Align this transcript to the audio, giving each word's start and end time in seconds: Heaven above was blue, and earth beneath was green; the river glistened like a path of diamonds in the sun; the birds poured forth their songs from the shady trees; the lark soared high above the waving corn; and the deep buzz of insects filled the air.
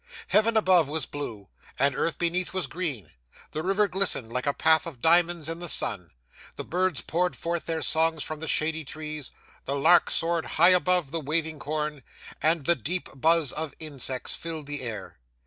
Heaven 0.29 0.57
above 0.57 0.89
was 0.89 1.05
blue, 1.05 1.49
and 1.77 1.95
earth 1.95 2.17
beneath 2.17 2.55
was 2.55 2.65
green; 2.65 3.11
the 3.51 3.61
river 3.61 3.87
glistened 3.87 4.33
like 4.33 4.47
a 4.47 4.53
path 4.55 4.87
of 4.87 4.99
diamonds 4.99 5.47
in 5.47 5.59
the 5.59 5.69
sun; 5.69 6.09
the 6.55 6.63
birds 6.63 7.01
poured 7.01 7.35
forth 7.35 7.67
their 7.67 7.83
songs 7.83 8.23
from 8.23 8.39
the 8.39 8.47
shady 8.47 8.83
trees; 8.83 9.29
the 9.65 9.75
lark 9.75 10.09
soared 10.09 10.45
high 10.57 10.69
above 10.69 11.11
the 11.11 11.19
waving 11.21 11.59
corn; 11.59 12.01
and 12.41 12.65
the 12.65 12.73
deep 12.73 13.09
buzz 13.13 13.51
of 13.51 13.75
insects 13.77 14.33
filled 14.33 14.65
the 14.65 14.81
air. 14.81 15.19